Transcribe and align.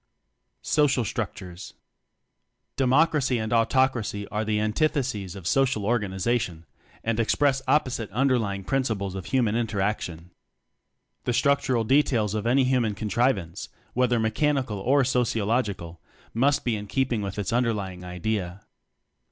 Social 0.63 1.05
Structures. 1.05 1.75
Democracy 2.75 3.37
and 3.37 3.53
Autocracy 3.53 4.27
are 4.29 4.43
the 4.43 4.59
antitheses 4.59 5.35
of 5.35 5.45
social 5.45 5.85
organization 5.85 6.65
and 7.03 7.19
express 7.19 7.61
opposite 7.67 8.09
underlying 8.09 8.63
principles 8.63 9.13
of 9.13 9.25
human 9.27 9.55
interaction. 9.55 10.31
The 11.25 11.33
structural 11.33 11.83
details 11.83 12.33
of 12.33 12.47
any 12.47 12.63
human 12.63 12.95
contrivance 12.95 13.69
whether 13.93 14.19
Mechanical 14.19 14.79
or 14.79 15.03
Sociological 15.03 16.01
must 16.33 16.65
be 16.65 16.75
in 16.75 16.87
keeping 16.87 17.21
with 17.21 17.37
its 17.37 17.53
underlying 17.53 18.03
idea. 18.03 18.63